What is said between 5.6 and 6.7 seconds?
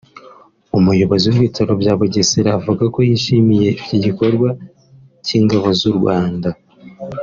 z’ u Rwanda